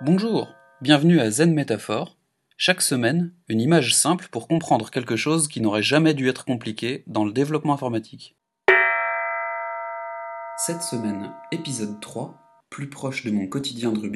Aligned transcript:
Bonjour, 0.00 0.52
bienvenue 0.80 1.20
à 1.20 1.30
Zen 1.30 1.54
Métaphore. 1.54 2.18
Chaque 2.56 2.82
semaine, 2.82 3.32
une 3.48 3.60
image 3.60 3.94
simple 3.94 4.26
pour 4.28 4.48
comprendre 4.48 4.90
quelque 4.90 5.14
chose 5.14 5.46
qui 5.46 5.60
n'aurait 5.60 5.84
jamais 5.84 6.14
dû 6.14 6.28
être 6.28 6.44
compliqué 6.44 7.04
dans 7.06 7.24
le 7.24 7.32
développement 7.32 7.74
informatique. 7.74 8.36
Cette 10.58 10.82
semaine, 10.82 11.32
épisode 11.52 12.00
3, 12.00 12.34
plus 12.70 12.90
proche 12.90 13.24
de 13.24 13.30
mon 13.30 13.46
quotidien 13.46 13.92
de 13.92 14.10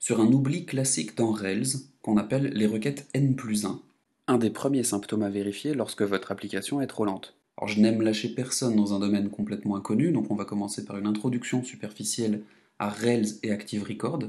sur 0.00 0.20
un 0.20 0.26
oubli 0.26 0.66
classique 0.66 1.16
dans 1.16 1.30
Rails 1.30 1.76
qu'on 2.02 2.16
appelle 2.16 2.50
les 2.52 2.66
requêtes 2.66 3.06
n 3.14 3.36
plus 3.36 3.66
1. 3.66 3.80
Un 4.26 4.38
des 4.38 4.50
premiers 4.50 4.82
symptômes 4.82 5.22
à 5.22 5.30
vérifier 5.30 5.74
lorsque 5.74 6.02
votre 6.02 6.32
application 6.32 6.80
est 6.80 6.88
trop 6.88 7.04
lente. 7.04 7.36
Alors 7.56 7.68
je 7.68 7.80
n'aime 7.80 8.02
lâcher 8.02 8.34
personne 8.34 8.74
dans 8.74 8.94
un 8.94 8.98
domaine 8.98 9.30
complètement 9.30 9.76
inconnu, 9.76 10.10
donc 10.10 10.32
on 10.32 10.34
va 10.34 10.44
commencer 10.44 10.84
par 10.84 10.98
une 10.98 11.06
introduction 11.06 11.62
superficielle 11.62 12.42
à 12.80 12.88
Rails 12.88 13.38
et 13.44 13.52
Active 13.52 13.84
Record. 13.84 14.24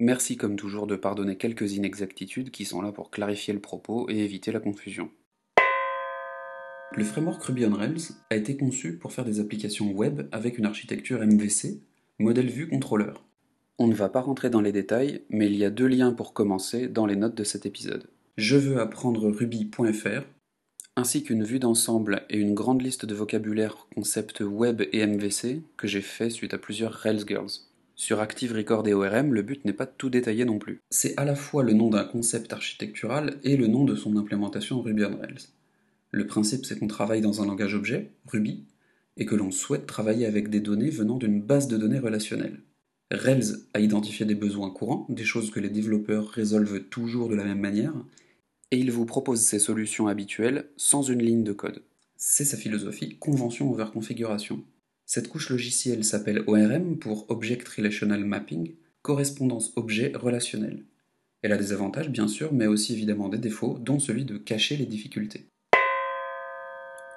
Merci 0.00 0.36
comme 0.36 0.56
toujours 0.56 0.86
de 0.86 0.96
pardonner 0.96 1.36
quelques 1.36 1.72
inexactitudes 1.72 2.50
qui 2.50 2.64
sont 2.64 2.82
là 2.82 2.90
pour 2.90 3.10
clarifier 3.10 3.54
le 3.54 3.60
propos 3.60 4.08
et 4.10 4.18
éviter 4.18 4.50
la 4.50 4.60
confusion. 4.60 5.10
Le 6.92 7.04
framework 7.04 7.42
Ruby 7.42 7.64
on 7.66 7.74
Rails 7.74 8.12
a 8.30 8.36
été 8.36 8.56
conçu 8.56 8.98
pour 8.98 9.12
faire 9.12 9.24
des 9.24 9.40
applications 9.40 9.90
web 9.92 10.28
avec 10.32 10.58
une 10.58 10.66
architecture 10.66 11.20
MVC, 11.24 11.80
modèle 12.18 12.48
vue 12.48 12.68
contrôleur. 12.68 13.24
On 13.78 13.86
ne 13.86 13.94
va 13.94 14.08
pas 14.08 14.20
rentrer 14.20 14.50
dans 14.50 14.60
les 14.60 14.72
détails, 14.72 15.22
mais 15.30 15.46
il 15.46 15.56
y 15.56 15.64
a 15.64 15.70
deux 15.70 15.88
liens 15.88 16.12
pour 16.12 16.32
commencer 16.32 16.88
dans 16.88 17.06
les 17.06 17.16
notes 17.16 17.34
de 17.34 17.44
cet 17.44 17.66
épisode. 17.66 18.08
Je 18.36 18.56
veux 18.56 18.80
apprendre 18.80 19.28
ruby.fr 19.28 20.24
ainsi 20.96 21.24
qu'une 21.24 21.42
vue 21.42 21.58
d'ensemble 21.58 22.22
et 22.30 22.38
une 22.38 22.54
grande 22.54 22.82
liste 22.82 23.04
de 23.04 23.14
vocabulaire 23.14 23.88
concepts 23.94 24.40
web 24.40 24.82
et 24.92 25.04
MVC 25.04 25.62
que 25.76 25.88
j'ai 25.88 26.00
fait 26.00 26.30
suite 26.30 26.54
à 26.54 26.58
plusieurs 26.58 26.92
Rails 26.92 27.26
Girls. 27.26 27.50
Sur 27.96 28.18
Active 28.20 28.52
Record 28.52 28.88
et 28.88 28.92
ORM, 28.92 29.32
le 29.32 29.42
but 29.42 29.64
n'est 29.64 29.72
pas 29.72 29.86
de 29.86 29.92
tout 29.96 30.10
détailler 30.10 30.44
non 30.44 30.58
plus. 30.58 30.80
C'est 30.90 31.16
à 31.16 31.24
la 31.24 31.36
fois 31.36 31.62
le 31.62 31.74
nom 31.74 31.90
d'un 31.90 32.04
concept 32.04 32.52
architectural 32.52 33.38
et 33.44 33.56
le 33.56 33.68
nom 33.68 33.84
de 33.84 33.94
son 33.94 34.16
implémentation 34.16 34.82
Ruby 34.82 35.04
on 35.04 35.16
Rails. 35.16 35.48
Le 36.10 36.26
principe 36.26 36.66
c'est 36.66 36.78
qu'on 36.78 36.88
travaille 36.88 37.20
dans 37.20 37.40
un 37.40 37.46
langage 37.46 37.74
objet, 37.74 38.10
Ruby, 38.26 38.64
et 39.16 39.26
que 39.26 39.36
l'on 39.36 39.52
souhaite 39.52 39.86
travailler 39.86 40.26
avec 40.26 40.50
des 40.50 40.60
données 40.60 40.90
venant 40.90 41.18
d'une 41.18 41.40
base 41.40 41.68
de 41.68 41.76
données 41.76 42.00
relationnelle. 42.00 42.60
Rails 43.12 43.58
a 43.74 43.80
identifié 43.80 44.26
des 44.26 44.34
besoins 44.34 44.70
courants, 44.70 45.06
des 45.08 45.24
choses 45.24 45.52
que 45.52 45.60
les 45.60 45.70
développeurs 45.70 46.28
résolvent 46.28 46.80
toujours 46.80 47.28
de 47.28 47.36
la 47.36 47.44
même 47.44 47.60
manière, 47.60 47.94
et 48.72 48.78
il 48.78 48.90
vous 48.90 49.06
propose 49.06 49.40
ses 49.40 49.60
solutions 49.60 50.08
habituelles 50.08 50.68
sans 50.76 51.02
une 51.02 51.22
ligne 51.22 51.44
de 51.44 51.52
code. 51.52 51.82
C'est 52.16 52.44
sa 52.44 52.56
philosophie 52.56 53.18
convention 53.18 53.70
over 53.70 53.86
configuration. 53.92 54.64
Cette 55.06 55.28
couche 55.28 55.50
logicielle 55.50 56.02
s'appelle 56.02 56.44
ORM 56.46 56.98
pour 56.98 57.30
Object 57.30 57.68
Relational 57.68 58.24
Mapping, 58.24 58.74
correspondance 59.02 59.72
objet 59.76 60.12
relationnel. 60.14 60.84
Elle 61.42 61.52
a 61.52 61.58
des 61.58 61.74
avantages 61.74 62.08
bien 62.08 62.26
sûr, 62.26 62.54
mais 62.54 62.66
aussi 62.66 62.94
évidemment 62.94 63.28
des 63.28 63.38
défauts, 63.38 63.78
dont 63.78 63.98
celui 63.98 64.24
de 64.24 64.38
cacher 64.38 64.78
les 64.78 64.86
difficultés. 64.86 65.46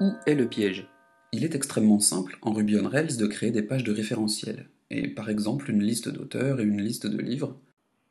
Où 0.02 0.12
est 0.26 0.36
le 0.36 0.50
piège? 0.50 0.90
Il 1.32 1.46
est 1.46 1.56
extrêmement 1.56 2.02
simple 2.02 2.38
en 2.42 2.52
Ruby 2.52 2.78
on 2.78 2.90
Rails 2.90 3.16
de 3.16 3.26
créer 3.26 3.52
des 3.52 3.64
pages 3.64 3.86
de 3.86 3.94
référentiel, 3.94 4.68
et 4.90 5.08
par 5.08 5.30
exemple 5.30 5.72
une 5.72 5.82
liste 5.82 6.10
d'auteurs 6.10 6.60
et 6.60 6.64
une 6.64 6.82
liste 6.82 7.08
de 7.08 7.22
livres. 7.22 7.58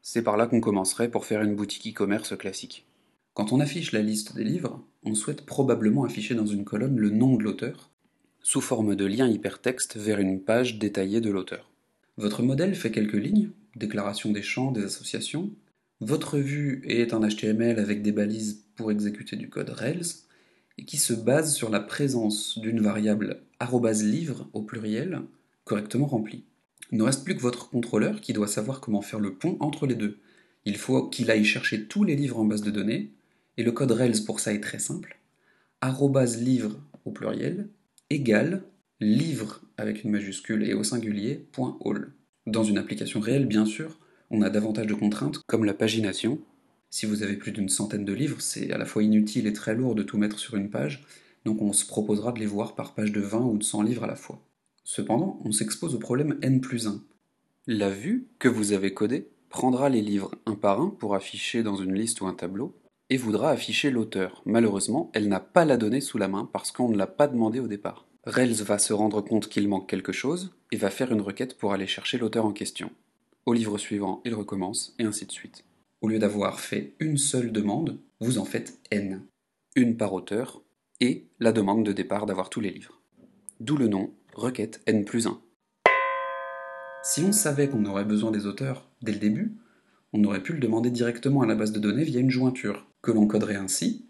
C'est 0.00 0.22
par 0.22 0.38
là 0.38 0.46
qu'on 0.46 0.60
commencerait 0.60 1.10
pour 1.10 1.26
faire 1.26 1.42
une 1.42 1.54
boutique 1.54 1.86
e-commerce 1.86 2.34
classique. 2.36 2.86
Quand 3.34 3.52
on 3.52 3.60
affiche 3.60 3.92
la 3.92 4.00
liste 4.00 4.34
des 4.34 4.44
livres, 4.44 4.82
on 5.02 5.14
souhaite 5.14 5.44
probablement 5.44 6.04
afficher 6.04 6.34
dans 6.34 6.46
une 6.46 6.64
colonne 6.64 6.96
le 6.96 7.10
nom 7.10 7.36
de 7.36 7.42
l'auteur, 7.42 7.90
sous 8.46 8.60
forme 8.60 8.94
de 8.94 9.04
lien 9.04 9.26
hypertexte 9.26 9.96
vers 9.96 10.20
une 10.20 10.40
page 10.40 10.78
détaillée 10.78 11.20
de 11.20 11.30
l'auteur. 11.30 11.68
Votre 12.16 12.44
modèle 12.44 12.76
fait 12.76 12.92
quelques 12.92 13.14
lignes, 13.14 13.50
déclaration 13.74 14.30
des 14.30 14.42
champs, 14.42 14.70
des 14.70 14.84
associations. 14.84 15.50
Votre 15.98 16.38
vue 16.38 16.84
est 16.86 17.12
un 17.12 17.26
HTML 17.26 17.80
avec 17.80 18.02
des 18.02 18.12
balises 18.12 18.62
pour 18.76 18.92
exécuter 18.92 19.34
du 19.34 19.48
code 19.48 19.70
Rails, 19.70 20.22
et 20.78 20.84
qui 20.84 20.96
se 20.96 21.12
base 21.12 21.56
sur 21.56 21.70
la 21.70 21.80
présence 21.80 22.56
d'une 22.60 22.80
variable 22.80 23.42
livre 24.04 24.48
au 24.52 24.62
pluriel 24.62 25.22
correctement 25.64 26.06
remplie. 26.06 26.44
Il 26.92 26.98
ne 26.98 27.02
reste 27.02 27.24
plus 27.24 27.34
que 27.34 27.42
votre 27.42 27.68
contrôleur 27.68 28.20
qui 28.20 28.32
doit 28.32 28.46
savoir 28.46 28.80
comment 28.80 29.02
faire 29.02 29.18
le 29.18 29.34
pont 29.34 29.56
entre 29.58 29.88
les 29.88 29.96
deux. 29.96 30.18
Il 30.64 30.76
faut 30.76 31.08
qu'il 31.08 31.32
aille 31.32 31.44
chercher 31.44 31.86
tous 31.86 32.04
les 32.04 32.14
livres 32.14 32.38
en 32.38 32.44
base 32.44 32.62
de 32.62 32.70
données, 32.70 33.10
et 33.56 33.64
le 33.64 33.72
code 33.72 33.90
Rails 33.90 34.22
pour 34.24 34.38
ça 34.38 34.54
est 34.54 34.62
très 34.62 34.78
simple. 34.78 35.18
livre 36.38 36.78
au 37.04 37.10
pluriel 37.10 37.68
égale 38.10 38.64
livre 39.00 39.60
avec 39.76 40.04
une 40.04 40.10
majuscule 40.10 40.62
et 40.64 40.74
au 40.74 40.84
singulier. 40.84 41.46
Dans 42.46 42.64
une 42.64 42.78
application 42.78 43.20
réelle, 43.20 43.46
bien 43.46 43.66
sûr, 43.66 43.98
on 44.30 44.42
a 44.42 44.50
davantage 44.50 44.86
de 44.86 44.94
contraintes 44.94 45.40
comme 45.46 45.64
la 45.64 45.74
pagination. 45.74 46.40
Si 46.90 47.06
vous 47.06 47.22
avez 47.22 47.36
plus 47.36 47.52
d'une 47.52 47.68
centaine 47.68 48.04
de 48.04 48.12
livres, 48.12 48.40
c'est 48.40 48.72
à 48.72 48.78
la 48.78 48.86
fois 48.86 49.02
inutile 49.02 49.46
et 49.46 49.52
très 49.52 49.74
lourd 49.74 49.94
de 49.94 50.02
tout 50.02 50.18
mettre 50.18 50.38
sur 50.38 50.56
une 50.56 50.70
page, 50.70 51.04
donc 51.44 51.60
on 51.62 51.72
se 51.72 51.86
proposera 51.86 52.32
de 52.32 52.38
les 52.38 52.46
voir 52.46 52.74
par 52.74 52.94
page 52.94 53.12
de 53.12 53.20
20 53.20 53.40
ou 53.40 53.58
de 53.58 53.64
100 53.64 53.82
livres 53.82 54.04
à 54.04 54.08
la 54.08 54.16
fois. 54.16 54.40
Cependant, 54.84 55.40
on 55.44 55.52
s'expose 55.52 55.94
au 55.94 55.98
problème 55.98 56.38
n 56.42 56.60
plus 56.60 56.86
1. 56.86 57.02
La 57.66 57.90
vue 57.90 58.28
que 58.38 58.48
vous 58.48 58.72
avez 58.72 58.94
codée 58.94 59.28
prendra 59.48 59.88
les 59.88 60.02
livres 60.02 60.34
un 60.46 60.54
par 60.54 60.80
un 60.80 60.90
pour 60.90 61.14
afficher 61.14 61.62
dans 61.62 61.76
une 61.76 61.94
liste 61.94 62.20
ou 62.20 62.26
un 62.26 62.34
tableau, 62.34 62.74
et 63.10 63.16
voudra 63.16 63.50
afficher 63.50 63.90
l'auteur. 63.90 64.42
Malheureusement, 64.44 65.10
elle 65.14 65.28
n'a 65.28 65.40
pas 65.40 65.64
la 65.64 65.76
donnée 65.76 66.00
sous 66.00 66.18
la 66.18 66.28
main 66.28 66.48
parce 66.52 66.72
qu'on 66.72 66.88
ne 66.88 66.96
l'a 66.96 67.06
pas 67.06 67.28
demandé 67.28 67.60
au 67.60 67.68
départ. 67.68 68.06
Rails 68.24 68.62
va 68.62 68.78
se 68.78 68.92
rendre 68.92 69.20
compte 69.20 69.48
qu'il 69.48 69.68
manque 69.68 69.88
quelque 69.88 70.12
chose 70.12 70.52
et 70.72 70.76
va 70.76 70.90
faire 70.90 71.12
une 71.12 71.20
requête 71.20 71.56
pour 71.56 71.72
aller 71.72 71.86
chercher 71.86 72.18
l'auteur 72.18 72.44
en 72.44 72.52
question. 72.52 72.90
Au 73.46 73.52
livre 73.52 73.78
suivant, 73.78 74.20
il 74.24 74.34
recommence, 74.34 74.96
et 74.98 75.04
ainsi 75.04 75.26
de 75.26 75.32
suite. 75.32 75.64
Au 76.00 76.08
lieu 76.08 76.18
d'avoir 76.18 76.58
fait 76.58 76.94
une 76.98 77.18
seule 77.18 77.52
demande, 77.52 77.98
vous 78.20 78.38
en 78.38 78.44
faites 78.44 78.80
n. 78.90 79.22
Une 79.76 79.96
par 79.96 80.12
auteur, 80.12 80.62
et 81.00 81.28
la 81.38 81.52
demande 81.52 81.84
de 81.84 81.92
départ 81.92 82.26
d'avoir 82.26 82.50
tous 82.50 82.60
les 82.60 82.70
livres. 82.70 83.00
D'où 83.60 83.76
le 83.76 83.86
nom 83.86 84.10
requête 84.34 84.82
n 84.86 85.04
plus 85.04 85.28
1. 85.28 85.40
Si 87.04 87.22
on 87.22 87.30
savait 87.30 87.68
qu'on 87.68 87.84
aurait 87.84 88.04
besoin 88.04 88.32
des 88.32 88.46
auteurs 88.46 88.88
dès 89.02 89.12
le 89.12 89.18
début, 89.18 89.56
on 90.16 90.24
aurait 90.24 90.42
pu 90.42 90.52
le 90.52 90.60
demander 90.60 90.90
directement 90.90 91.42
à 91.42 91.46
la 91.46 91.54
base 91.54 91.72
de 91.72 91.78
données 91.78 92.04
via 92.04 92.20
une 92.20 92.30
jointure, 92.30 92.86
que 93.02 93.12
l'on 93.12 93.26
coderait 93.26 93.56
ainsi 93.56 94.02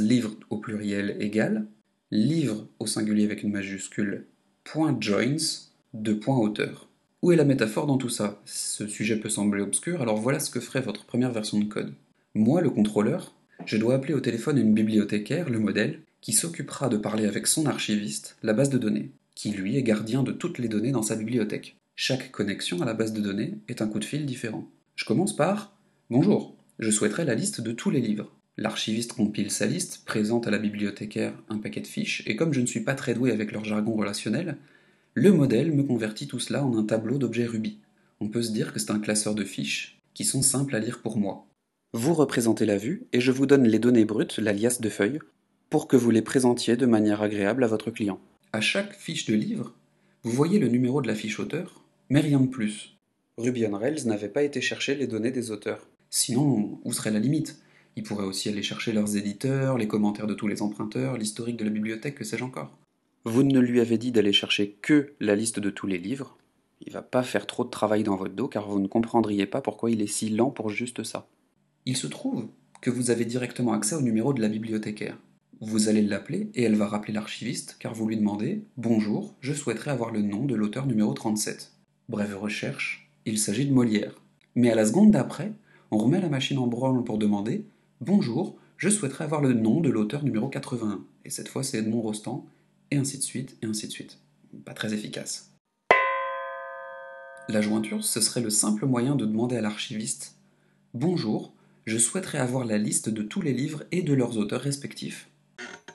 livre 0.00 0.34
au 0.50 0.58
pluriel 0.58 1.16
égale 1.20 1.66
livre 2.10 2.66
au 2.78 2.86
singulier 2.86 3.24
avec 3.24 3.42
une 3.42 3.52
majuscule 3.52 4.26
point 4.62 4.96
joins 5.00 5.70
de 5.94 6.12
point 6.12 6.36
auteur. 6.36 6.88
Où 7.22 7.32
est 7.32 7.36
la 7.36 7.44
métaphore 7.44 7.86
dans 7.86 7.98
tout 7.98 8.08
ça? 8.08 8.40
Ce 8.44 8.86
sujet 8.86 9.16
peut 9.16 9.28
sembler 9.28 9.62
obscur, 9.62 10.02
alors 10.02 10.16
voilà 10.16 10.38
ce 10.38 10.50
que 10.50 10.60
ferait 10.60 10.80
votre 10.80 11.06
première 11.06 11.32
version 11.32 11.58
de 11.58 11.64
code. 11.64 11.92
Moi, 12.34 12.60
le 12.60 12.70
contrôleur, 12.70 13.34
je 13.64 13.78
dois 13.78 13.94
appeler 13.94 14.14
au 14.14 14.20
téléphone 14.20 14.58
une 14.58 14.74
bibliothécaire, 14.74 15.48
le 15.50 15.58
modèle, 15.58 16.00
qui 16.20 16.32
s'occupera 16.32 16.88
de 16.88 16.96
parler 16.96 17.26
avec 17.26 17.46
son 17.46 17.66
archiviste, 17.66 18.36
la 18.42 18.52
base 18.52 18.70
de 18.70 18.78
données, 18.78 19.10
qui 19.34 19.50
lui 19.50 19.76
est 19.76 19.82
gardien 19.82 20.22
de 20.22 20.32
toutes 20.32 20.58
les 20.58 20.68
données 20.68 20.92
dans 20.92 21.02
sa 21.02 21.16
bibliothèque. 21.16 21.76
Chaque 21.96 22.30
connexion 22.30 22.82
à 22.82 22.84
la 22.84 22.94
base 22.94 23.12
de 23.12 23.20
données 23.20 23.54
est 23.68 23.82
un 23.82 23.88
coup 23.88 23.98
de 23.98 24.04
fil 24.04 24.26
différent. 24.26 24.68
Je 24.94 25.04
commence 25.04 25.34
par 25.34 25.76
Bonjour, 26.08 26.56
je 26.78 26.90
souhaiterais 26.90 27.24
la 27.24 27.34
liste 27.34 27.60
de 27.60 27.72
tous 27.72 27.90
les 27.90 28.00
livres. 28.00 28.30
L'archiviste 28.56 29.14
compile 29.14 29.50
sa 29.50 29.66
liste, 29.66 30.04
présente 30.04 30.46
à 30.46 30.52
la 30.52 30.58
bibliothécaire 30.58 31.34
un 31.48 31.58
paquet 31.58 31.80
de 31.80 31.86
fiches, 31.88 32.22
et 32.26 32.36
comme 32.36 32.52
je 32.52 32.60
ne 32.60 32.66
suis 32.66 32.84
pas 32.84 32.94
très 32.94 33.14
doué 33.14 33.32
avec 33.32 33.50
leur 33.50 33.64
jargon 33.64 33.96
relationnel, 33.96 34.56
le 35.14 35.32
modèle 35.32 35.72
me 35.72 35.82
convertit 35.82 36.28
tout 36.28 36.38
cela 36.38 36.64
en 36.64 36.78
un 36.78 36.84
tableau 36.84 37.18
d'objets 37.18 37.46
Ruby. 37.46 37.78
On 38.20 38.28
peut 38.28 38.42
se 38.42 38.52
dire 38.52 38.72
que 38.72 38.78
c'est 38.78 38.92
un 38.92 39.00
classeur 39.00 39.34
de 39.34 39.42
fiches 39.42 40.00
qui 40.14 40.24
sont 40.24 40.42
simples 40.42 40.76
à 40.76 40.78
lire 40.78 41.02
pour 41.02 41.18
moi. 41.18 41.46
Vous 41.92 42.14
représentez 42.14 42.64
la 42.64 42.78
vue 42.78 43.06
et 43.12 43.20
je 43.20 43.32
vous 43.32 43.46
donne 43.46 43.66
les 43.66 43.80
données 43.80 44.04
brutes, 44.04 44.38
l'alias 44.38 44.78
de 44.80 44.88
feuilles, 44.88 45.18
pour 45.70 45.88
que 45.88 45.96
vous 45.96 46.10
les 46.10 46.22
présentiez 46.22 46.76
de 46.76 46.86
manière 46.86 47.22
agréable 47.22 47.64
à 47.64 47.68
votre 47.68 47.90
client. 47.90 48.20
À 48.52 48.60
chaque 48.60 48.94
fiche 48.94 49.26
de 49.26 49.34
livre, 49.34 49.74
vous 50.22 50.30
voyez 50.30 50.60
le 50.60 50.68
numéro 50.68 51.02
de 51.02 51.08
la 51.08 51.16
fiche 51.16 51.40
auteur, 51.40 51.84
mais 52.08 52.20
rien 52.20 52.38
de 52.38 52.46
plus. 52.46 52.93
Ruby 53.36 53.66
on 53.66 53.76
Rails 53.76 54.06
n'avait 54.06 54.28
pas 54.28 54.44
été 54.44 54.60
chercher 54.60 54.94
les 54.94 55.08
données 55.08 55.32
des 55.32 55.50
auteurs. 55.50 55.88
Sinon, 56.08 56.78
où 56.84 56.92
serait 56.92 57.10
la 57.10 57.18
limite? 57.18 57.60
Il 57.96 58.04
pourrait 58.04 58.26
aussi 58.26 58.48
aller 58.48 58.62
chercher 58.62 58.92
leurs 58.92 59.16
éditeurs, 59.16 59.76
les 59.76 59.88
commentaires 59.88 60.28
de 60.28 60.34
tous 60.34 60.46
les 60.46 60.62
emprunteurs, 60.62 61.16
l'historique 61.16 61.56
de 61.56 61.64
la 61.64 61.70
bibliothèque, 61.70 62.14
que 62.14 62.24
sais-je 62.24 62.44
encore. 62.44 62.76
Vous 63.24 63.42
ne 63.42 63.58
lui 63.58 63.80
avez 63.80 63.98
dit 63.98 64.12
d'aller 64.12 64.32
chercher 64.32 64.76
que 64.82 65.14
la 65.18 65.34
liste 65.34 65.58
de 65.58 65.70
tous 65.70 65.88
les 65.88 65.98
livres? 65.98 66.38
Il 66.86 66.92
va 66.92 67.02
pas 67.02 67.24
faire 67.24 67.48
trop 67.48 67.64
de 67.64 67.70
travail 67.70 68.04
dans 68.04 68.14
votre 68.14 68.34
dos 68.34 68.46
car 68.46 68.68
vous 68.68 68.78
ne 68.78 68.86
comprendriez 68.86 69.46
pas 69.46 69.60
pourquoi 69.60 69.90
il 69.90 70.00
est 70.00 70.06
si 70.06 70.28
lent 70.28 70.50
pour 70.50 70.70
juste 70.70 71.02
ça. 71.02 71.26
Il 71.86 71.96
se 71.96 72.06
trouve 72.06 72.46
que 72.80 72.90
vous 72.90 73.10
avez 73.10 73.24
directement 73.24 73.72
accès 73.72 73.96
au 73.96 74.00
numéro 74.00 74.32
de 74.32 74.42
la 74.42 74.48
bibliothécaire. 74.48 75.18
Vous 75.60 75.88
allez 75.88 76.02
l'appeler 76.02 76.50
et 76.54 76.62
elle 76.62 76.76
va 76.76 76.86
rappeler 76.86 77.14
l'archiviste 77.14 77.76
car 77.80 77.94
vous 77.94 78.06
lui 78.06 78.16
demandez 78.16 78.62
Bonjour, 78.76 79.34
je 79.40 79.54
souhaiterais 79.54 79.90
avoir 79.90 80.12
le 80.12 80.22
nom 80.22 80.44
de 80.44 80.54
l'auteur 80.54 80.86
numéro 80.86 81.12
37. 81.14 81.72
Brève 82.08 82.36
recherche, 82.36 83.03
il 83.26 83.38
s'agit 83.38 83.66
de 83.66 83.72
Molière. 83.72 84.20
Mais 84.54 84.70
à 84.70 84.74
la 84.74 84.86
seconde 84.86 85.10
d'après, 85.10 85.52
on 85.90 85.98
remet 85.98 86.20
la 86.20 86.28
machine 86.28 86.58
en 86.58 86.66
branle 86.66 87.04
pour 87.04 87.18
demander 87.18 87.66
Bonjour, 88.00 88.56
je 88.76 88.88
souhaiterais 88.88 89.24
avoir 89.24 89.40
le 89.40 89.52
nom 89.52 89.80
de 89.80 89.88
l'auteur 89.88 90.24
numéro 90.24 90.48
81. 90.48 91.04
Et 91.24 91.30
cette 91.30 91.48
fois, 91.48 91.62
c'est 91.62 91.78
Edmond 91.78 92.02
Rostand, 92.02 92.46
et 92.90 92.96
ainsi 92.96 93.18
de 93.18 93.22
suite, 93.22 93.56
et 93.62 93.66
ainsi 93.66 93.86
de 93.86 93.92
suite. 93.92 94.18
Pas 94.64 94.74
très 94.74 94.92
efficace. 94.92 95.52
La 97.48 97.60
jointure, 97.60 98.04
ce 98.04 98.20
serait 98.20 98.40
le 98.40 98.50
simple 98.50 98.86
moyen 98.86 99.16
de 99.16 99.26
demander 99.26 99.56
à 99.56 99.60
l'archiviste 99.60 100.36
Bonjour, 100.92 101.52
je 101.86 101.98
souhaiterais 101.98 102.38
avoir 102.38 102.64
la 102.64 102.78
liste 102.78 103.08
de 103.08 103.22
tous 103.22 103.42
les 103.42 103.52
livres 103.52 103.84
et 103.90 104.02
de 104.02 104.14
leurs 104.14 104.38
auteurs 104.38 104.60
respectifs. 104.60 105.28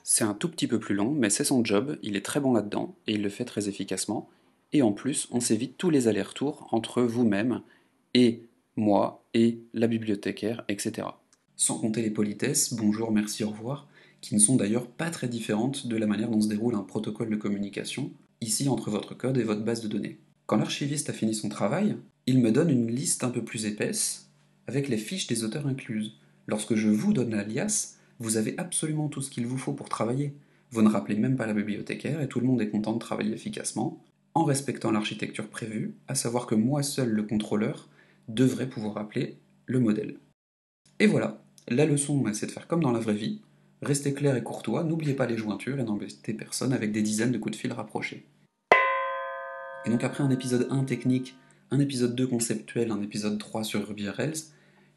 C'est 0.04 0.24
un 0.24 0.34
tout 0.34 0.48
petit 0.48 0.66
peu 0.66 0.78
plus 0.78 0.94
long, 0.94 1.12
mais 1.12 1.30
c'est 1.30 1.44
son 1.44 1.64
job, 1.64 1.96
il 2.02 2.16
est 2.16 2.24
très 2.24 2.40
bon 2.40 2.52
là-dedans, 2.52 2.96
et 3.06 3.14
il 3.14 3.22
le 3.22 3.28
fait 3.28 3.44
très 3.44 3.68
efficacement. 3.68 4.28
Et 4.72 4.82
en 4.82 4.92
plus, 4.92 5.28
on 5.32 5.40
s'évite 5.40 5.76
tous 5.78 5.90
les 5.90 6.06
allers-retours 6.06 6.68
entre 6.70 7.02
vous-même 7.02 7.62
et 8.14 8.48
moi 8.76 9.24
et 9.34 9.58
la 9.74 9.88
bibliothécaire, 9.88 10.64
etc. 10.68 11.08
Sans 11.56 11.78
compter 11.78 12.02
les 12.02 12.10
politesses, 12.10 12.74
bonjour, 12.74 13.10
merci, 13.10 13.42
au 13.42 13.50
revoir, 13.50 13.88
qui 14.20 14.34
ne 14.34 14.40
sont 14.40 14.56
d'ailleurs 14.56 14.86
pas 14.86 15.10
très 15.10 15.28
différentes 15.28 15.86
de 15.88 15.96
la 15.96 16.06
manière 16.06 16.30
dont 16.30 16.40
se 16.40 16.48
déroule 16.48 16.76
un 16.76 16.82
protocole 16.82 17.30
de 17.30 17.36
communication, 17.36 18.12
ici 18.40 18.68
entre 18.68 18.90
votre 18.90 19.14
code 19.14 19.38
et 19.38 19.42
votre 19.42 19.64
base 19.64 19.82
de 19.82 19.88
données. 19.88 20.18
Quand 20.46 20.56
l'archiviste 20.56 21.10
a 21.10 21.12
fini 21.12 21.34
son 21.34 21.48
travail, 21.48 21.96
il 22.26 22.40
me 22.40 22.52
donne 22.52 22.70
une 22.70 22.90
liste 22.90 23.24
un 23.24 23.30
peu 23.30 23.44
plus 23.44 23.66
épaisse, 23.66 24.30
avec 24.66 24.88
les 24.88 24.98
fiches 24.98 25.26
des 25.26 25.42
auteurs 25.42 25.66
incluses. 25.66 26.14
Lorsque 26.46 26.76
je 26.76 26.88
vous 26.88 27.12
donne 27.12 27.34
l'alias, 27.34 27.96
vous 28.20 28.36
avez 28.36 28.54
absolument 28.56 29.08
tout 29.08 29.20
ce 29.20 29.30
qu'il 29.30 29.46
vous 29.46 29.58
faut 29.58 29.72
pour 29.72 29.88
travailler. 29.88 30.34
Vous 30.70 30.82
ne 30.82 30.88
rappelez 30.88 31.16
même 31.16 31.36
pas 31.36 31.46
la 31.46 31.54
bibliothécaire 31.54 32.20
et 32.20 32.28
tout 32.28 32.38
le 32.38 32.46
monde 32.46 32.62
est 32.62 32.70
content 32.70 32.92
de 32.92 32.98
travailler 32.98 33.32
efficacement, 33.32 34.00
en 34.34 34.44
respectant 34.44 34.90
l'architecture 34.90 35.48
prévue, 35.48 35.94
à 36.08 36.14
savoir 36.14 36.46
que 36.46 36.54
moi 36.54 36.82
seul, 36.82 37.10
le 37.10 37.22
contrôleur, 37.22 37.88
devrait 38.28 38.68
pouvoir 38.68 38.96
appeler 38.96 39.38
le 39.66 39.80
modèle. 39.80 40.16
Et 40.98 41.06
voilà, 41.06 41.42
la 41.68 41.86
leçon, 41.86 42.24
c'est 42.32 42.46
de 42.46 42.52
faire 42.52 42.66
comme 42.66 42.82
dans 42.82 42.92
la 42.92 43.00
vraie 43.00 43.14
vie, 43.14 43.40
restez 43.82 44.14
clair 44.14 44.36
et 44.36 44.42
courtois, 44.42 44.84
n'oubliez 44.84 45.14
pas 45.14 45.26
les 45.26 45.36
jointures 45.36 45.78
et 45.78 45.84
n'embêtez 45.84 46.34
personne 46.34 46.72
avec 46.72 46.92
des 46.92 47.02
dizaines 47.02 47.32
de 47.32 47.38
coups 47.38 47.56
de 47.56 47.60
fil 47.60 47.72
rapprochés. 47.72 48.26
Et 49.86 49.90
donc 49.90 50.04
après 50.04 50.22
un 50.22 50.30
épisode 50.30 50.68
1 50.70 50.84
technique, 50.84 51.36
un 51.70 51.80
épisode 51.80 52.14
2 52.14 52.26
conceptuel, 52.26 52.90
un 52.90 53.02
épisode 53.02 53.38
3 53.38 53.64
sur 53.64 53.86
Ruby 53.86 54.08
Rails, 54.08 54.34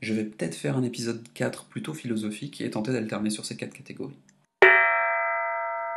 je 0.02 0.14
vais 0.14 0.26
peut-être 0.26 0.56
faire 0.56 0.76
un 0.76 0.84
épisode 0.84 1.26
4 1.34 1.66
plutôt 1.66 1.94
philosophique 1.94 2.60
et 2.60 2.70
tenter 2.70 2.92
d'alterner 2.92 3.30
sur 3.30 3.46
ces 3.46 3.56
quatre 3.56 3.74
catégories. 3.74 4.20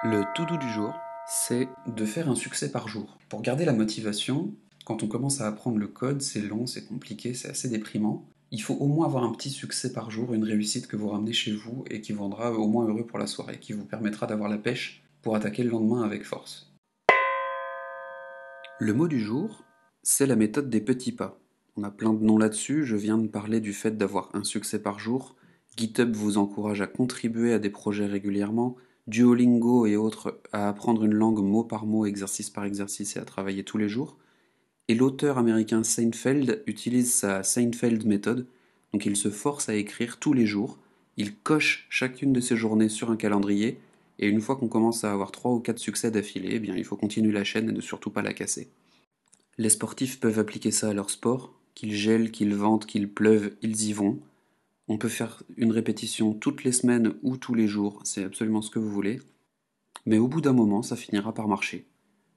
Le 0.04 0.22
tout 0.36 0.44
doux 0.44 0.58
du 0.58 0.68
jour, 0.68 0.94
c'est 1.28 1.68
de 1.88 2.04
faire 2.04 2.30
un 2.30 2.36
succès 2.36 2.70
par 2.70 2.86
jour. 2.86 3.18
Pour 3.28 3.42
garder 3.42 3.64
la 3.64 3.72
motivation, 3.72 4.54
quand 4.84 5.02
on 5.02 5.08
commence 5.08 5.40
à 5.40 5.48
apprendre 5.48 5.78
le 5.78 5.88
code, 5.88 6.22
c'est 6.22 6.40
long, 6.40 6.66
c'est 6.66 6.86
compliqué, 6.86 7.34
c'est 7.34 7.50
assez 7.50 7.68
déprimant. 7.68 8.28
Il 8.52 8.62
faut 8.62 8.74
au 8.74 8.86
moins 8.86 9.06
avoir 9.06 9.24
un 9.24 9.32
petit 9.32 9.50
succès 9.50 9.92
par 9.92 10.12
jour, 10.12 10.32
une 10.32 10.44
réussite 10.44 10.86
que 10.86 10.94
vous 10.94 11.08
ramenez 11.08 11.32
chez 11.32 11.52
vous 11.52 11.84
et 11.90 12.00
qui 12.00 12.12
vous 12.12 12.22
rendra 12.22 12.52
au 12.52 12.68
moins 12.68 12.86
heureux 12.86 13.04
pour 13.04 13.18
la 13.18 13.26
soirée, 13.26 13.58
qui 13.58 13.72
vous 13.72 13.84
permettra 13.84 14.28
d'avoir 14.28 14.48
la 14.48 14.58
pêche 14.58 15.02
pour 15.20 15.34
attaquer 15.34 15.64
le 15.64 15.70
lendemain 15.70 16.02
avec 16.02 16.24
force. 16.24 16.72
Le 18.78 18.94
mot 18.94 19.08
du 19.08 19.18
jour, 19.18 19.64
c'est 20.04 20.26
la 20.26 20.36
méthode 20.36 20.70
des 20.70 20.80
petits 20.80 21.10
pas. 21.10 21.40
On 21.76 21.82
a 21.82 21.90
plein 21.90 22.14
de 22.14 22.22
noms 22.22 22.38
là-dessus, 22.38 22.84
je 22.84 22.94
viens 22.94 23.18
de 23.18 23.26
parler 23.26 23.60
du 23.60 23.72
fait 23.72 23.98
d'avoir 23.98 24.30
un 24.34 24.44
succès 24.44 24.80
par 24.80 25.00
jour. 25.00 25.34
GitHub 25.76 26.14
vous 26.14 26.38
encourage 26.38 26.80
à 26.82 26.86
contribuer 26.86 27.52
à 27.52 27.58
des 27.58 27.70
projets 27.70 28.06
régulièrement, 28.06 28.76
Duolingo 29.06 29.86
et 29.86 29.96
autres 29.96 30.40
à 30.52 30.68
apprendre 30.68 31.04
une 31.04 31.14
langue 31.14 31.42
mot 31.42 31.64
par 31.64 31.86
mot, 31.86 32.06
exercice 32.06 32.50
par 32.50 32.64
exercice 32.64 33.16
et 33.16 33.20
à 33.20 33.24
travailler 33.24 33.62
tous 33.62 33.78
les 33.78 33.88
jours. 33.88 34.16
Et 34.88 34.94
l'auteur 34.94 35.38
américain 35.38 35.82
Seinfeld 35.82 36.62
utilise 36.66 37.12
sa 37.12 37.42
Seinfeld 37.42 38.04
méthode, 38.04 38.46
donc 38.92 39.06
il 39.06 39.16
se 39.16 39.30
force 39.30 39.68
à 39.68 39.74
écrire 39.74 40.18
tous 40.18 40.32
les 40.32 40.46
jours, 40.46 40.78
il 41.16 41.34
coche 41.36 41.86
chacune 41.88 42.32
de 42.32 42.40
ses 42.40 42.56
journées 42.56 42.88
sur 42.88 43.10
un 43.10 43.16
calendrier, 43.16 43.78
et 44.18 44.28
une 44.28 44.40
fois 44.40 44.56
qu'on 44.56 44.68
commence 44.68 45.04
à 45.04 45.12
avoir 45.12 45.32
trois 45.32 45.52
ou 45.52 45.60
quatre 45.60 45.78
succès 45.78 46.10
d'affilée, 46.10 46.50
eh 46.52 46.58
bien 46.58 46.74
il 46.76 46.84
faut 46.84 46.96
continuer 46.96 47.32
la 47.32 47.44
chaîne 47.44 47.68
et 47.68 47.72
ne 47.72 47.80
surtout 47.80 48.10
pas 48.10 48.22
la 48.22 48.32
casser. 48.32 48.68
Les 49.58 49.70
sportifs 49.70 50.20
peuvent 50.20 50.38
appliquer 50.38 50.70
ça 50.70 50.88
à 50.90 50.94
leur 50.94 51.10
sport, 51.10 51.52
qu'il 51.74 51.94
gèle, 51.94 52.30
qu'il 52.30 52.54
vente, 52.54 52.86
qu'il 52.86 53.08
pleuve, 53.08 53.52
ils 53.62 53.88
y 53.88 53.92
vont. 53.92 54.18
On 54.88 54.98
peut 54.98 55.08
faire 55.08 55.42
une 55.56 55.72
répétition 55.72 56.32
toutes 56.32 56.64
les 56.64 56.72
semaines 56.72 57.14
ou 57.22 57.36
tous 57.36 57.54
les 57.54 57.66
jours, 57.66 58.00
c'est 58.04 58.24
absolument 58.24 58.62
ce 58.62 58.70
que 58.70 58.78
vous 58.78 58.90
voulez. 58.90 59.20
Mais 60.06 60.18
au 60.18 60.28
bout 60.28 60.40
d'un 60.40 60.52
moment, 60.52 60.82
ça 60.82 60.96
finira 60.96 61.34
par 61.34 61.48
marcher. 61.48 61.86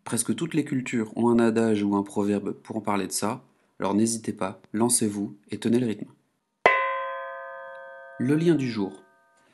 Presque 0.03 0.35
toutes 0.35 0.53
les 0.53 0.65
cultures 0.65 1.15
ont 1.15 1.29
un 1.29 1.39
adage 1.39 1.83
ou 1.83 1.95
un 1.95 2.03
proverbe 2.03 2.53
pour 2.53 2.77
en 2.77 2.81
parler 2.81 3.07
de 3.07 3.11
ça, 3.11 3.45
alors 3.79 3.93
n'hésitez 3.93 4.33
pas, 4.33 4.61
lancez-vous 4.73 5.37
et 5.51 5.59
tenez 5.59 5.79
le 5.79 5.87
rythme. 5.87 6.11
Le 8.19 8.35
lien 8.35 8.55
du 8.55 8.69
jour. 8.69 9.03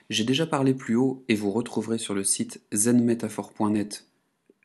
J'ai 0.09 0.23
déjà 0.23 0.45
parlé 0.45 0.73
plus 0.73 0.95
haut 0.95 1.23
et 1.27 1.35
vous 1.35 1.51
retrouverez 1.51 1.97
sur 1.97 2.13
le 2.13 2.23
site 2.23 2.61
zenmetaphore.net 2.73 4.07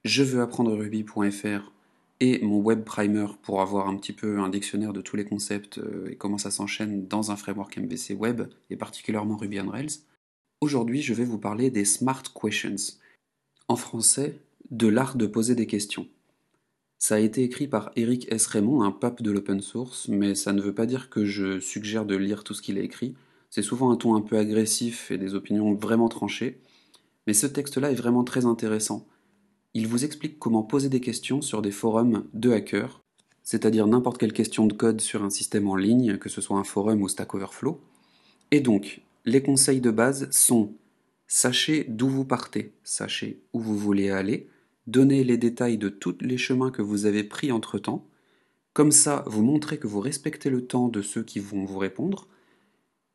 je 0.04 0.22
veux 0.22 0.40
apprendre 0.40 0.74
ruby.fr 0.74 1.72
et 2.20 2.38
mon 2.44 2.58
web 2.58 2.84
primer 2.84 3.26
pour 3.42 3.62
avoir 3.62 3.88
un 3.88 3.96
petit 3.96 4.12
peu 4.12 4.38
un 4.38 4.50
dictionnaire 4.50 4.92
de 4.92 5.00
tous 5.00 5.16
les 5.16 5.24
concepts 5.24 5.78
euh, 5.78 6.10
et 6.10 6.16
comment 6.16 6.38
ça 6.38 6.50
s'enchaîne 6.50 7.06
dans 7.08 7.30
un 7.30 7.36
framework 7.36 7.76
MVC 7.76 8.14
web 8.14 8.42
et 8.68 8.76
particulièrement 8.76 9.36
Ruby 9.36 9.60
on 9.60 9.70
Rails. 9.70 10.00
Aujourd'hui, 10.60 11.00
je 11.00 11.14
vais 11.14 11.24
vous 11.24 11.38
parler 11.38 11.70
des 11.70 11.86
smart 11.86 12.22
questions. 12.22 12.98
En 13.68 13.76
français, 13.76 14.38
de 14.70 14.88
l'art 14.88 15.16
de 15.16 15.26
poser 15.26 15.54
des 15.54 15.66
questions. 15.66 16.06
Ça 16.98 17.14
a 17.14 17.18
été 17.18 17.42
écrit 17.42 17.66
par 17.66 17.90
Eric 17.96 18.30
S. 18.30 18.46
Raymond, 18.46 18.82
un 18.82 18.90
pape 18.90 19.22
de 19.22 19.30
l'open 19.30 19.62
source, 19.62 20.08
mais 20.08 20.34
ça 20.34 20.52
ne 20.52 20.60
veut 20.60 20.74
pas 20.74 20.84
dire 20.84 21.08
que 21.08 21.24
je 21.24 21.58
suggère 21.58 22.04
de 22.04 22.14
lire 22.14 22.44
tout 22.44 22.52
ce 22.52 22.60
qu'il 22.60 22.76
a 22.76 22.82
écrit. 22.82 23.14
C'est 23.48 23.62
souvent 23.62 23.90
un 23.90 23.96
ton 23.96 24.14
un 24.14 24.20
peu 24.20 24.36
agressif 24.36 25.10
et 25.10 25.16
des 25.16 25.34
opinions 25.34 25.72
vraiment 25.72 26.10
tranchées. 26.10 26.60
Mais 27.26 27.32
ce 27.32 27.46
texte-là 27.46 27.90
est 27.90 27.94
vraiment 27.94 28.22
très 28.22 28.44
intéressant 28.44 29.06
il 29.74 29.86
vous 29.86 30.04
explique 30.04 30.38
comment 30.38 30.62
poser 30.62 30.88
des 30.88 31.00
questions 31.00 31.42
sur 31.42 31.62
des 31.62 31.70
forums 31.70 32.26
de 32.34 32.50
hackers, 32.50 33.00
c'est-à-dire 33.42 33.86
n'importe 33.86 34.18
quelle 34.18 34.32
question 34.32 34.66
de 34.66 34.72
code 34.72 35.00
sur 35.00 35.22
un 35.22 35.30
système 35.30 35.68
en 35.68 35.76
ligne, 35.76 36.18
que 36.18 36.28
ce 36.28 36.40
soit 36.40 36.58
un 36.58 36.64
forum 36.64 37.02
ou 37.02 37.08
Stack 37.08 37.34
Overflow. 37.34 37.80
Et 38.50 38.60
donc, 38.60 39.02
les 39.24 39.42
conseils 39.42 39.80
de 39.80 39.90
base 39.90 40.28
sont 40.30 40.74
sachez 41.26 41.84
d'où 41.88 42.08
vous 42.08 42.24
partez, 42.24 42.72
sachez 42.82 43.42
où 43.52 43.60
vous 43.60 43.76
voulez 43.76 44.10
aller, 44.10 44.48
donnez 44.86 45.22
les 45.22 45.36
détails 45.36 45.78
de 45.78 45.88
tous 45.88 46.16
les 46.20 46.38
chemins 46.38 46.70
que 46.70 46.82
vous 46.82 47.06
avez 47.06 47.22
pris 47.22 47.52
entre-temps, 47.52 48.06
comme 48.72 48.92
ça 48.92 49.24
vous 49.26 49.42
montrez 49.42 49.78
que 49.78 49.86
vous 49.86 50.00
respectez 50.00 50.50
le 50.50 50.66
temps 50.66 50.88
de 50.88 51.02
ceux 51.02 51.22
qui 51.22 51.38
vont 51.38 51.64
vous 51.64 51.78
répondre, 51.78 52.26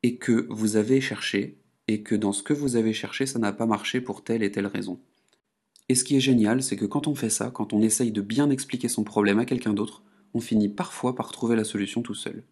et 0.02 0.16
que 0.16 0.46
vous 0.48 0.76
avez 0.76 1.00
cherché, 1.00 1.58
et 1.88 2.02
que 2.02 2.14
dans 2.14 2.32
ce 2.32 2.42
que 2.42 2.54
vous 2.54 2.76
avez 2.76 2.92
cherché, 2.92 3.26
ça 3.26 3.38
n'a 3.38 3.52
pas 3.52 3.66
marché 3.66 4.00
pour 4.00 4.24
telle 4.24 4.42
et 4.42 4.50
telle 4.50 4.66
raison. 4.66 4.98
Et 5.88 5.94
ce 5.94 6.02
qui 6.02 6.16
est 6.16 6.20
génial, 6.20 6.62
c'est 6.62 6.76
que 6.76 6.84
quand 6.84 7.06
on 7.06 7.14
fait 7.14 7.30
ça, 7.30 7.50
quand 7.50 7.72
on 7.72 7.80
essaye 7.80 8.10
de 8.10 8.20
bien 8.20 8.50
expliquer 8.50 8.88
son 8.88 9.04
problème 9.04 9.38
à 9.38 9.44
quelqu'un 9.44 9.72
d'autre, 9.72 10.02
on 10.34 10.40
finit 10.40 10.68
parfois 10.68 11.14
par 11.14 11.30
trouver 11.30 11.54
la 11.54 11.64
solution 11.64 12.02
tout 12.02 12.14
seul. 12.14 12.42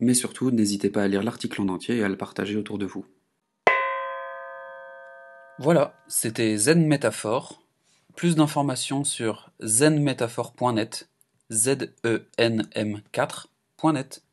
Mais 0.00 0.12
surtout, 0.12 0.50
n'hésitez 0.50 0.90
pas 0.90 1.02
à 1.02 1.08
lire 1.08 1.22
l'article 1.22 1.62
en 1.62 1.68
entier 1.68 1.96
et 1.96 2.04
à 2.04 2.08
le 2.08 2.16
partager 2.18 2.56
autour 2.56 2.76
de 2.76 2.84
vous. 2.84 3.06
Voilà, 5.58 5.94
c'était 6.06 6.56
Zen 6.58 6.86
Métaphore. 6.86 7.62
Plus 8.14 8.36
d'informations 8.36 9.04
sur 9.04 9.50
zenmetaphore.net, 9.62 11.08
z 11.50 11.94
e 12.04 12.26
n 12.36 12.68
m 12.74 13.00
4.net. 13.12 14.25